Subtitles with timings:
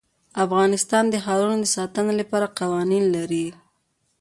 [0.43, 3.45] افغانستان د ښارونو د ساتنې لپاره قوانین لري.